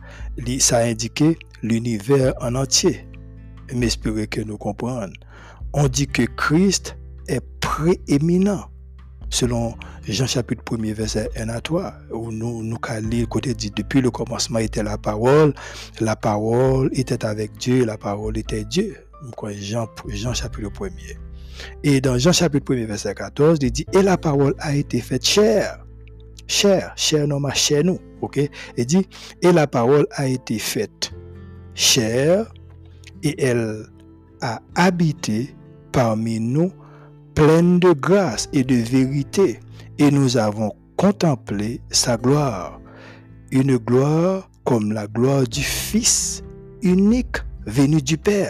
[0.59, 3.05] ça indiqué l'univers en entier.
[3.73, 5.13] M'espérer que nous comprenions.
[5.73, 8.65] On dit que Christ est prééminent.
[9.31, 9.75] Selon
[10.07, 14.09] Jean chapitre 1 verset 1 à 3, où nous, nous le côté dit, depuis le
[14.09, 15.53] commencement était la parole,
[15.99, 18.97] la parole était avec Dieu, la parole était Dieu.
[19.59, 20.89] Jean, Jean chapitre 1
[21.83, 25.25] Et dans Jean chapitre 1 verset 14, il dit, et la parole a été faite
[25.25, 25.85] chère
[26.47, 27.99] Cher, cher nomme chez nous.
[28.21, 28.39] Ok?
[28.75, 29.07] Et dit,
[29.43, 31.11] et la parole a été faite
[31.75, 32.51] chère
[33.21, 33.85] et elle
[34.41, 35.55] a habité
[35.91, 36.71] parmi nous
[37.35, 39.59] pleine de grâce et de vérité.
[39.99, 42.81] Et nous avons contemplé sa gloire.
[43.51, 46.43] Une gloire comme la gloire du Fils
[46.81, 48.49] unique venu du Père.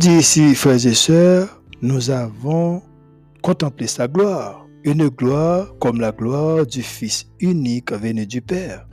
[0.00, 2.80] Dit ici, frères et sœurs, nous avons
[3.42, 8.88] contemplé sa gloire, une gloire comme la gloire du Fils unique venu du Père.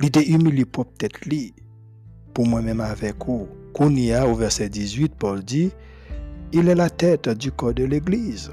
[0.00, 1.52] L'idée humiliée pour peut-être lui,
[2.32, 3.48] pour moi-même avec vous.
[3.74, 5.72] Qu'on y a au verset 18, Paul dit,
[6.52, 8.52] il est la tête du corps de l'Église.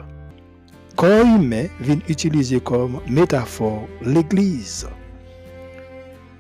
[0.96, 4.88] Corps humain vient utiliser comme métaphore l'Église.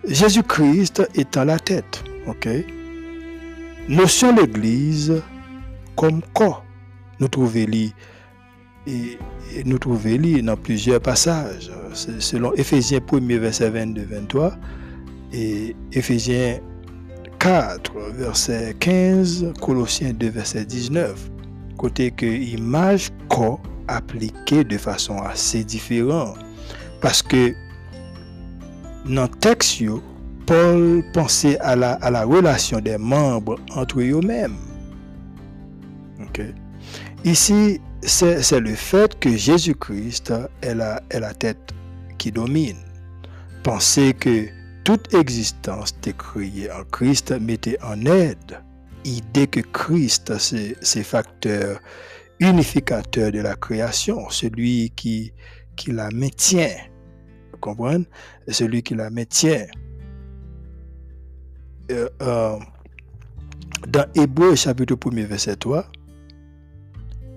[0.07, 2.47] Jésus-Christ étant la tête, ok?
[3.87, 5.21] Notion l'Église
[5.95, 6.65] comme corps.
[7.19, 7.67] Nous trouvons
[8.87, 9.17] et,
[9.63, 11.71] nous trouvons dans plusieurs passages.
[11.93, 14.53] Selon Ephésiens 1 verset 22-23
[15.33, 16.59] et Éphésiens
[17.37, 21.29] 4 verset 15, Colossiens 2 verset 19.
[21.77, 26.39] Côté que image corps appliquée de façon assez différente.
[27.01, 27.53] Parce que
[29.05, 29.83] dans le texte,
[30.45, 34.57] Paul pensait à la, à la relation des membres entre eux-mêmes.
[37.23, 41.73] Ici, c'est le fait que Jésus-Christ est la, est la tête
[42.17, 42.77] qui domine.
[43.63, 44.47] Penser que
[44.83, 48.59] toute existence est créée en Christ mettait en aide
[49.05, 51.79] idée que Christ, c'est facteur
[52.39, 55.31] unificateur de la création, celui qui,
[55.75, 56.75] qui la maintient.
[57.51, 58.05] Vous comprenez?
[58.47, 59.65] Celui qui la maintient.
[61.91, 62.57] Euh, euh,
[63.87, 65.85] dans Hébreu chapitre 1 verset 3,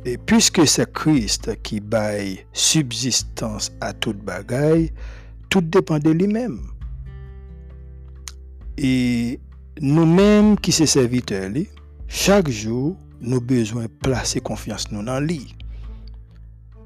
[0.06, 4.90] et puisque c'est Christ qui baille subsistance à toute bagaille,
[5.50, 6.60] tout dépend de lui-même.
[8.78, 9.38] Et
[9.82, 11.50] nous-mêmes qui sommes serviteurs,
[12.06, 15.54] chaque jour, nous besoin placer confiance nous dans lui.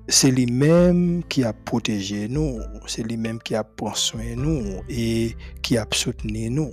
[0.09, 5.77] C'est lui-même qui a protégé nous, c'est lui-même qui a pris soin nous et qui
[5.77, 6.73] a soutenu nous.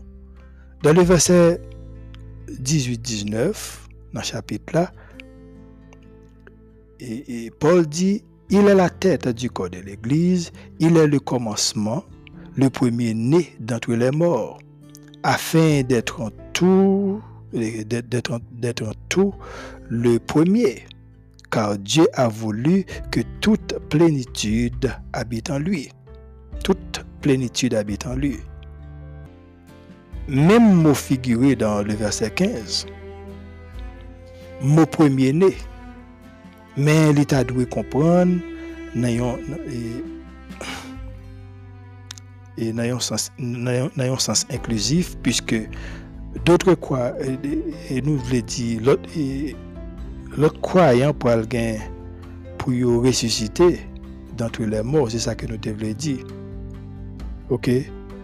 [0.82, 1.60] Dans le verset
[2.50, 3.54] 18-19,
[4.14, 4.94] dans le chapitre là,
[7.02, 12.06] et, Paul dit, il est la tête du corps de l'Église, il est le commencement,
[12.56, 14.60] le premier né d'entre les morts,
[15.24, 17.22] afin d'être en tout
[19.90, 20.86] le premier,
[21.52, 25.90] car Dieu a voulu que toute plénitude habite en lui.
[26.64, 28.38] Toute plénitude habite en lui
[30.30, 32.86] même mot figuré dans le verset 15.
[34.62, 35.56] Mot premier-né.
[36.78, 38.40] Mais l'État doit comprendre
[42.58, 43.32] et un sens,
[44.20, 45.56] sens inclusif, puisque
[46.46, 47.14] d'autres croient,
[47.90, 48.82] et nous voulons dire,
[50.38, 51.78] l'autre croyant pour quelqu'un
[52.58, 53.80] pour ressusciter
[54.38, 56.26] d'entre les morts, c'est ça que nous devons dire.
[57.50, 57.70] Ok?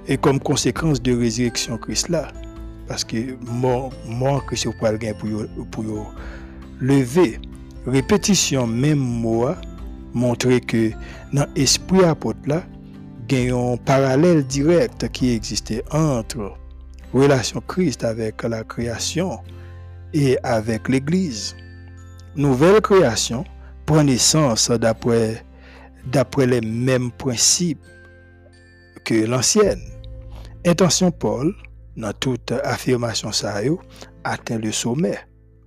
[0.08, 2.28] Et comme conséquence de résurrection Christ là.
[2.88, 4.90] Parce que mort, mort c'est pour
[5.20, 6.14] pour, pour
[6.80, 7.40] lever.
[7.88, 9.48] Répétition même mot
[10.14, 10.92] montrer que
[11.34, 12.64] dans l'esprit apôtre là,
[13.30, 16.54] il y a un parallèle direct qui existait entre
[17.14, 19.40] relation Christ avec la création
[20.14, 21.56] et avec l'Église.
[22.36, 23.44] Nouvelle création
[23.86, 25.44] prend naissance d'après
[26.46, 27.84] les mêmes principes
[29.04, 29.82] que l'ancienne.
[30.68, 31.54] Intention Paul,
[31.96, 33.62] dans toute affirmation ça
[34.24, 35.20] atteint le sommet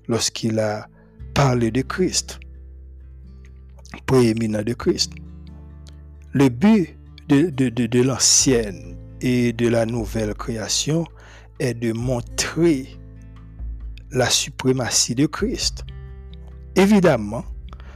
[0.09, 0.89] lorsqu'il a
[1.35, 2.41] parlé de Christ,
[4.07, 5.13] prééminent de Christ.
[6.33, 11.07] Le but de, de l'ancienne et de la nouvelle création
[11.61, 12.89] est de montrer
[14.11, 15.85] la suprématie de Christ.
[16.75, 17.45] Évidemment,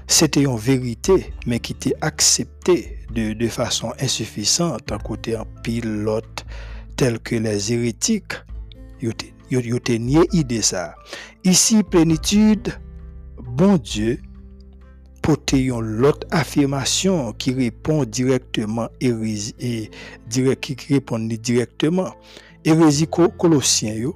[0.06, 6.44] c'était une vérité, mais qui était acceptée de, de façon insuffisante à côté en pilote
[7.02, 8.34] tels que les hérétiques,
[9.00, 9.08] ils
[9.74, 10.94] ont nié idée ça.
[11.42, 12.78] Ici, plénitude,
[13.42, 14.20] bon Dieu,
[15.20, 19.90] porte l'autre affirmation qui répond directement et,
[20.28, 22.14] direct, qui répond directement.
[22.64, 24.14] Hérésie colossien, yo,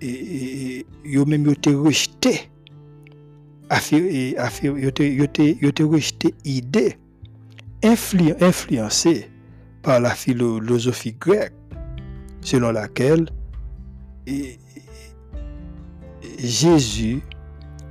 [0.00, 2.50] et, yo même yo te rejeté
[5.60, 6.96] yo te rejeté idée
[7.84, 9.30] influencée
[9.88, 11.54] par la philosophie grecque,
[12.42, 13.26] selon laquelle
[16.38, 17.22] Jésus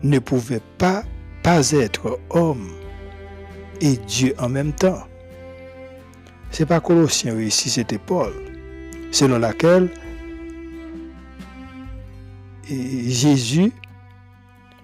[0.03, 1.01] ne pouvait pas,
[1.41, 2.69] pas être homme
[3.81, 5.07] et Dieu en même temps.
[6.51, 8.31] C'est pas Colossiens ici, c'était Paul,
[9.09, 9.89] selon laquelle
[12.69, 13.71] Jésus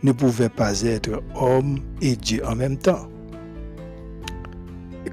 [0.02, 3.08] ne pouvait pas être homme et Dieu en même temps.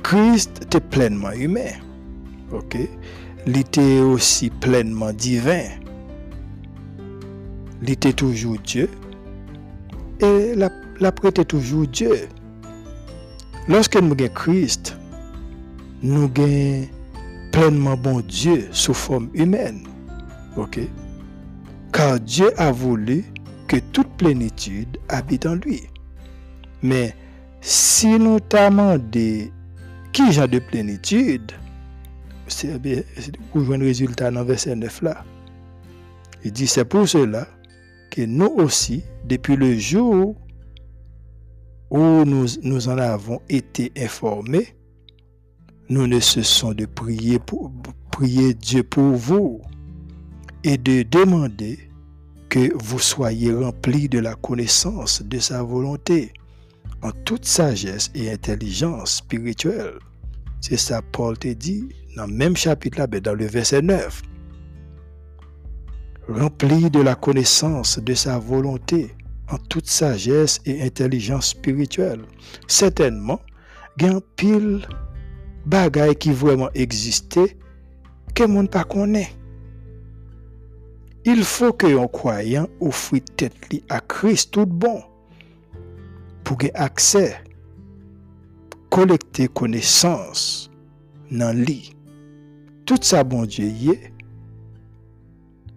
[0.02, 1.72] Christ était pleinement humain.
[2.52, 2.76] OK?
[3.46, 5.64] Il était aussi pleinement divin.
[7.86, 8.88] était toujours Dieu
[10.20, 12.28] et la prête toujours Dieu.
[13.68, 14.96] Lorsque nous avons Christ,
[16.02, 16.86] nous avons
[17.52, 19.86] pleinement bon Dieu sous forme humaine.
[20.56, 20.80] OK?
[21.92, 23.24] Car Dieu a voulu
[23.66, 25.82] que toute plénitude habite en lui.
[26.82, 27.14] Mais
[27.60, 29.52] si nous demandé
[30.12, 31.52] qui genre de plénitude,
[33.52, 35.24] pour un résultat dans verset 9 là.
[36.44, 37.46] Il dit c'est pour cela
[38.10, 40.36] que nous aussi, depuis le jour
[41.90, 44.74] où nous, nous en avons été informés,
[45.88, 47.72] nous ne cessons de prier, pour,
[48.10, 49.60] prier Dieu pour vous
[50.62, 51.78] et de demander
[52.48, 56.32] que vous soyez remplis de la connaissance de sa volonté
[57.02, 59.94] en toute sagesse et intelligence spirituelle.
[60.60, 64.22] C'est ça Paul te dit dans le même chapitre là, ben, dans le verset 9.
[66.28, 69.14] Remplis de la connaissance de sa volonté
[69.50, 72.22] en toute sagesse et intelligence spirituelle.
[72.68, 73.40] Certainement,
[73.98, 74.86] il y a pile
[75.66, 77.56] bagaille qui vraiment existait
[78.34, 79.30] que monde pas connaît.
[81.24, 83.54] Il faut que un croyant offre tête
[83.88, 85.02] à Christ tout bon
[86.44, 87.36] pour avoir accès
[88.90, 90.70] collecter connaissance
[91.30, 91.94] dans lui.
[92.90, 93.70] Tout ça bon Dieu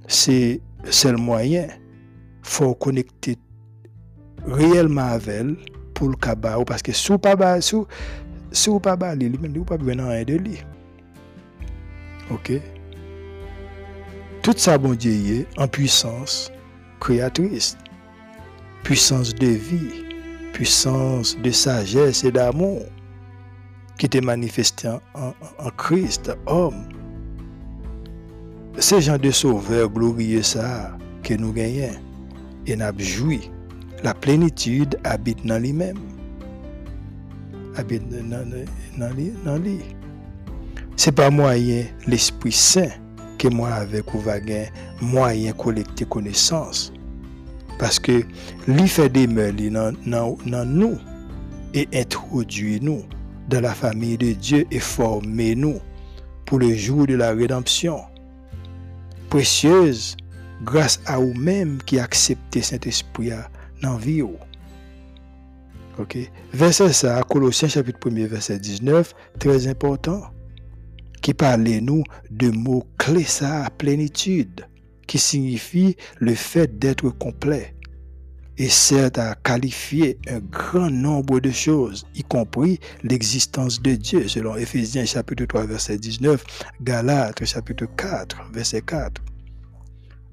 [0.08, 1.68] c'est le moyen.
[2.42, 3.38] Faut connecter
[4.48, 5.56] réellement avec elle
[5.94, 7.76] pour le cabas parce que si vous pas si
[8.52, 10.58] si vous pas lui même pas de lui.
[12.32, 12.54] OK?
[14.42, 16.52] Tout ça, bon Dieu, en puissance
[17.00, 17.78] créatrice,
[18.82, 20.04] puissance de vie,
[20.52, 22.82] puissance de sagesse et d'amour
[24.00, 26.88] qui était manifesté en, Christ, homme.
[28.78, 31.94] Ces gens de sauveurs glorieux ça que nous gagnons
[32.68, 33.50] et nous joui.
[34.04, 35.98] La plénitude habite dans lui-même.
[39.46, 39.80] Dans lui.
[40.96, 42.90] Ce n'est pas moyen l'Esprit Saint
[43.50, 44.40] moi avec ou va
[45.58, 46.94] collecter connaissance
[47.80, 48.24] parce que
[48.68, 49.28] lui fait des
[49.70, 50.98] dans, dans, nous
[51.74, 53.04] et introduit nous
[53.50, 55.80] dans la famille de Dieu et former nous
[56.46, 58.00] pour le jour de la rédemption.
[59.34, 60.16] Précieuse
[60.64, 63.32] grâce à vous-même qui acceptez Saint-Esprit
[63.82, 64.22] dans la vie.
[65.98, 66.18] Ok?
[66.54, 70.22] Verset ça, Colossiens chapitre 1 verset 19, très important
[71.24, 74.68] qui parlait nous de mots clés ça, plénitude,
[75.08, 77.74] qui signifie le fait d'être complet
[78.58, 84.56] et sert à qualifier un grand nombre de choses, y compris l'existence de Dieu, selon
[84.56, 86.44] Ephésiens chapitre 3 verset 19,
[86.82, 89.22] Galates chapitre 4 verset 4.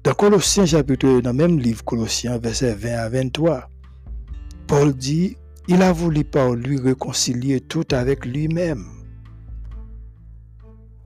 [0.03, 3.69] Dans Colossiens chapitre, dans le même livre Colossiens verset 20 à 23,
[4.67, 8.85] Paul dit, il a voulu par lui réconcilier tout avec lui-même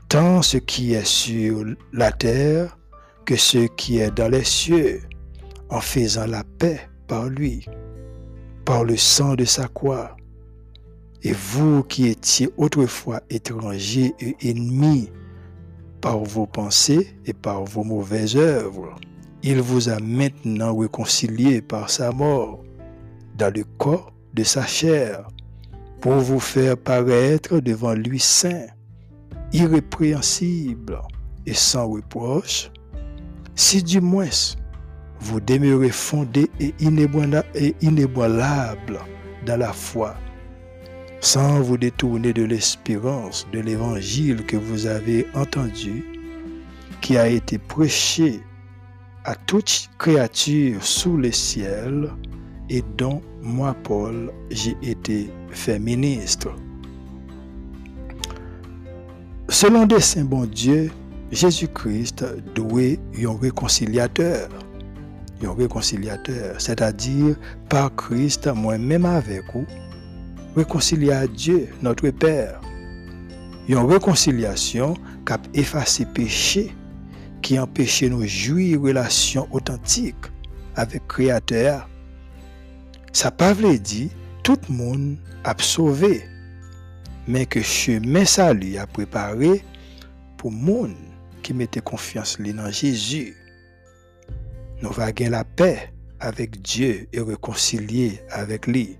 [0.10, 2.78] tant ce qui est sur la terre
[3.26, 5.02] que ce qui est dans les cieux,
[5.70, 7.66] en faisant la paix par lui,
[8.66, 10.16] par le sang de sa croix.
[11.24, 15.10] Et vous qui étiez autrefois étrangers et ennemis
[16.02, 18.96] par vos pensées et par vos mauvaises œuvres,
[19.42, 22.64] il vous a maintenant réconciliés par sa mort
[23.38, 25.28] dans le corps de sa chair
[26.02, 28.68] pour vous faire paraître devant lui saint
[29.52, 31.00] irrépréhensible
[31.46, 32.72] et sans reproche,
[33.56, 34.30] si du moins
[35.26, 39.00] vous demeurez fondé et inébranlable
[39.46, 40.16] dans la foi,
[41.20, 46.06] sans vous détourner de l'espérance de l'évangile que vous avez entendu,
[47.02, 48.40] qui a été prêché
[49.24, 52.12] à toute créature sous le ciel
[52.70, 56.56] et dont moi, Paul, j'ai été fait ministre.
[59.50, 60.92] Selon des saints bon Dieu,
[61.32, 62.24] Jésus-Christ
[62.54, 64.50] doué un réconciliateur.
[65.48, 67.36] Réconciliateur, c'est-à-dire
[67.70, 69.66] par Christ, moi-même avec vous,
[70.56, 72.62] réconcilier à Dieu, notre Père.
[73.68, 74.94] Une réconciliation
[75.26, 76.74] qui a effacé péché,
[77.42, 80.16] qui empêché nos jouir relation authentique
[80.76, 81.90] avec le Créateur.
[83.14, 84.10] Ça pas dit
[84.44, 86.24] tout le monde a sauvé
[87.28, 89.64] mais que chemin salut a préparé
[90.38, 90.96] pour monde
[91.42, 93.36] qui mettait confiance en Jésus.
[94.82, 98.98] Nous va gagner la paix avec Dieu et réconcilier avec lui.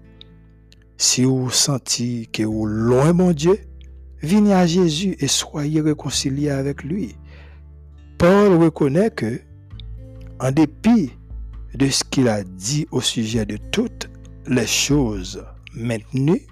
[0.98, 3.60] Si vous sentez que vous loin mon Dieu,
[4.22, 7.16] venez à Jésus et soyez réconciliés avec lui.
[8.18, 9.42] Paul reconnaît que,
[10.40, 11.12] en dépit
[11.74, 14.10] de ce qu'il a dit au sujet de toutes
[14.48, 16.48] les choses maintenues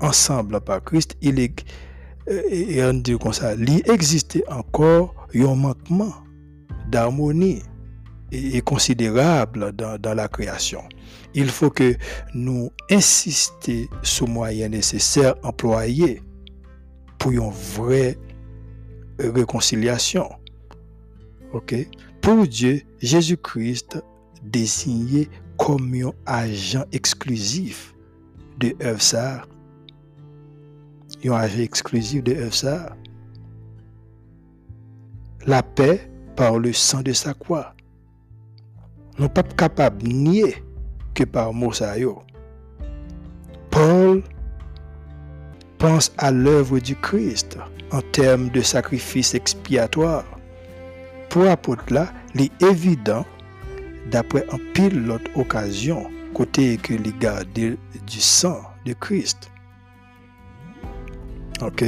[0.00, 1.64] ensemble par Christ, il est,
[3.88, 6.14] existait encore un manquement
[6.88, 7.62] d'harmonie
[8.32, 10.82] et considérable dans, la création.
[11.34, 11.96] Il faut que
[12.34, 16.22] nous insistions sur les moyens nécessaires employés
[17.18, 18.16] pour une vraie
[19.18, 20.28] réconciliation.
[21.52, 21.74] OK?
[22.20, 24.02] Pour Dieu, Jésus-Christ
[24.42, 25.28] désigné
[25.58, 27.94] comme un agent exclusif
[28.58, 29.46] de œuvre
[31.24, 32.96] Un agent exclusif de œuvre
[35.46, 37.74] La paix par le sang de sa croix.
[39.20, 40.64] Nous pas capables de nier
[41.12, 41.72] que par mot
[43.70, 44.22] Paul
[45.76, 47.58] pense à l'œuvre du Christ
[47.92, 50.24] en termes de sacrifice expiatoire.
[51.28, 53.26] Pour apôtre là, il est évident,
[54.10, 59.50] d'après un pile l'autre occasion, côté que les garder du sang de Christ.
[61.60, 61.84] Ok?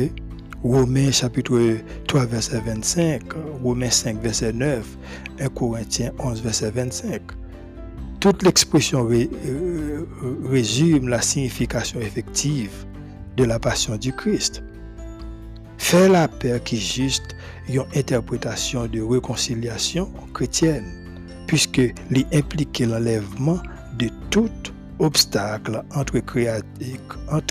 [0.65, 3.23] Romains chapitre 3 verset 25,
[3.65, 4.97] Romains 5 verset 9,
[5.41, 7.21] 1 Corinthiens 11 verset 25.
[8.21, 10.07] Toute l'expression euh,
[10.45, 12.87] résume la signification effective
[13.37, 14.63] de la passion du Christ.
[15.79, 17.35] Faire la paix qui juste
[17.69, 20.85] une interprétation de réconciliation chrétienne,
[21.49, 23.61] puisque il implique l'enlèvement
[23.99, 24.49] de tout
[25.01, 26.21] obstacle entre,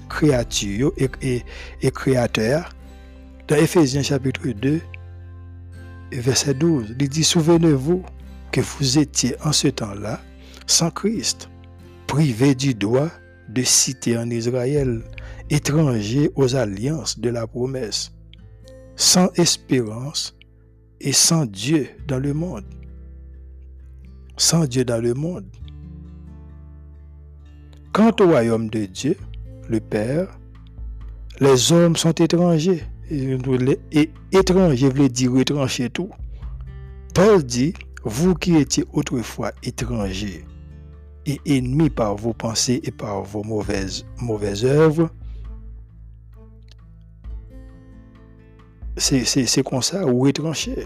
[0.08, 1.44] créature et, et.
[3.52, 4.80] Dans Ephésiens chapitre 2,
[6.14, 8.02] verset 12, il dit, souvenez-vous
[8.50, 10.22] que vous étiez en ce temps-là
[10.68, 11.50] sans Christ,
[12.08, 13.10] privé du droit
[13.50, 15.02] de citer en Israël,
[15.50, 18.14] étranger aux alliances de la promesse,
[18.96, 20.34] sans espérance
[21.02, 22.64] et sans Dieu dans le monde.
[24.38, 25.52] Sans Dieu dans le monde.
[27.92, 29.18] Quant au royaume de Dieu,
[29.68, 30.40] le Père,
[31.42, 32.86] les hommes sont étrangers.
[33.12, 36.10] Et étranger veut dire étranger tout.
[37.14, 37.74] Paul dit,
[38.06, 40.46] vous qui étiez autrefois étrangers
[41.26, 44.06] et ennemis par vos pensées et par vos mauvaises,
[44.64, 45.10] œuvres,
[48.98, 50.86] c'est comme ça, ou étranger.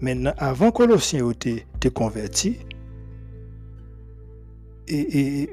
[0.00, 2.58] Maintenant, avant que Colossiens ait été converti,
[4.88, 5.48] et,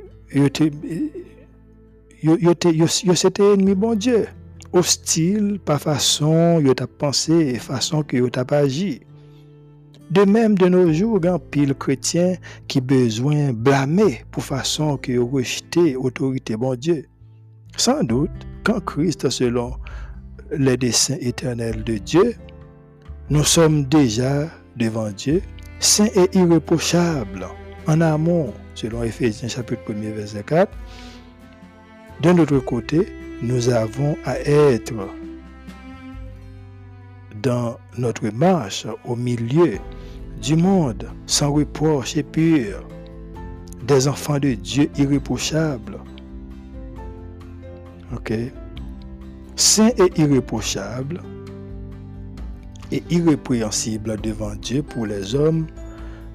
[3.16, 4.28] c'était ennemi bon Dieu.
[4.72, 9.01] Hostile, pas façon, il a pensé, façon que il pas agi.
[10.11, 12.36] De même, de nos jours, a pile chrétien
[12.67, 17.05] qui besoin blâmer pour façon que rejeter l'autorité bon Dieu.
[17.78, 18.32] Sans doute,
[18.63, 19.74] quand Christ, selon
[20.51, 22.36] les desseins éternels de Dieu,
[23.30, 25.41] nous sommes déjà devant Dieu,
[25.80, 27.47] saints et irréprochables,
[27.88, 30.72] en amont, selon Ephésiens chapitre 1 verset 4.
[32.22, 33.07] De notre côté,
[33.41, 34.93] nous avons à être
[37.41, 39.77] dans notre marche au milieu
[40.41, 42.85] du monde, sans reproche et pur,
[43.85, 45.99] des enfants de Dieu irréprochables.
[48.13, 48.33] OK?
[49.55, 51.21] Saint et irréprochable
[52.91, 55.67] et irrépréhensible devant Dieu pour les hommes,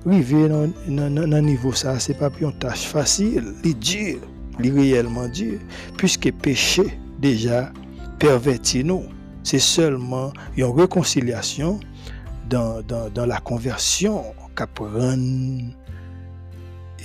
[0.07, 4.19] arriver dans un niveau ça, c'est pas une tâche facile, les dur,
[4.59, 5.59] les réellement dur,
[5.97, 7.73] puisque péché déjà
[8.19, 9.05] perverti nous.
[9.43, 11.81] C'est seulement une réconciliation
[12.49, 14.25] dans, dans, la conversion
[14.57, 15.17] qu'apprend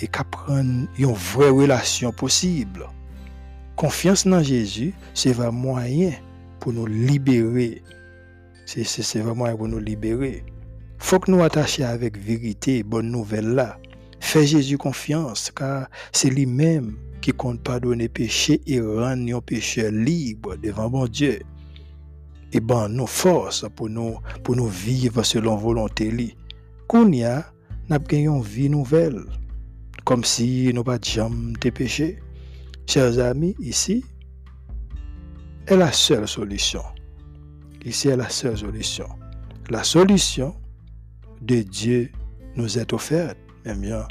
[0.02, 2.88] et qu'apprend une vraie relation possible.
[3.76, 6.12] Confiance dans Jésus, c'est vraiment moyen
[6.60, 7.82] pour nous libérer.
[8.66, 10.45] C'est vraiment moyen pour nous libérer.
[10.97, 13.78] faut que nous attachions avec vérité, bonne nouvelle là.
[14.20, 20.56] Fais Jésus confiance, car c'est lui-même qui compte pardonner péché et rendre nos pécheurs libres
[20.58, 21.40] devant mon Dieu
[22.52, 26.36] et ben nos forces pour nous pour nous vivre selon volonté li.
[26.88, 27.46] Kounya
[27.90, 29.24] n'a une vie nouvelle
[30.06, 32.18] comme si nous pas jamais de péché.
[32.88, 34.04] Chers amis, ici
[35.68, 36.82] est la seule solution.
[37.86, 39.08] Ici est la seule solution.
[39.70, 40.56] La solution
[41.42, 42.12] de Dieu
[42.56, 43.38] nous est offerte.
[43.66, 44.08] Même bien,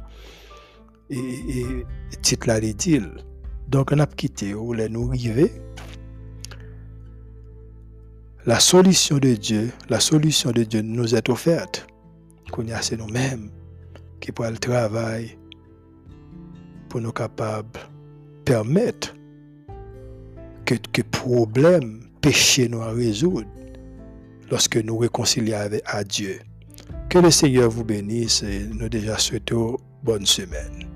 [1.11, 1.85] et,
[2.23, 2.61] titre là,
[3.69, 5.53] Donc, on a quitté où nous arriver
[8.47, 11.87] la solution de Dieu, la solution de Dieu nous est offerte.
[12.51, 13.51] Qu'on y a c'est nous-mêmes
[14.21, 15.37] qui pour le travail
[16.89, 17.13] pour nous
[18.47, 19.15] permettre
[20.65, 23.47] que, que problème, péché nous à résoudre
[24.51, 26.39] lorsque nous réconcilions avec Dieu.
[27.11, 30.88] Que le Seigneur vous bénisse et nous déjà souhaitons bonne semaine.